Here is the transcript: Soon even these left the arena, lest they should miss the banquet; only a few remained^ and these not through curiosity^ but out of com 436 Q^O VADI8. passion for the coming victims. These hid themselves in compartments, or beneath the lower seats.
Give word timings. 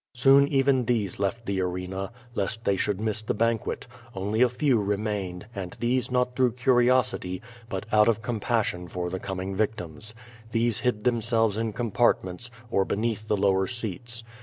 Soon 0.15 0.47
even 0.47 0.85
these 0.85 1.19
left 1.19 1.45
the 1.45 1.61
arena, 1.61 2.11
lest 2.33 2.65
they 2.65 2.75
should 2.75 2.99
miss 2.99 3.21
the 3.21 3.35
banquet; 3.35 3.85
only 4.15 4.41
a 4.41 4.49
few 4.49 4.79
remained^ 4.81 5.43
and 5.53 5.73
these 5.79 6.09
not 6.09 6.35
through 6.35 6.53
curiosity^ 6.53 7.39
but 7.69 7.85
out 7.91 8.07
of 8.07 8.19
com 8.19 8.39
436 8.39 8.41
Q^O 8.41 8.41
VADI8. 8.41 8.57
passion 8.57 8.87
for 8.87 9.09
the 9.11 9.19
coming 9.19 9.55
victims. 9.55 10.15
These 10.51 10.79
hid 10.79 11.03
themselves 11.03 11.55
in 11.55 11.73
compartments, 11.73 12.49
or 12.71 12.83
beneath 12.83 13.27
the 13.27 13.37
lower 13.37 13.67
seats. 13.67 14.23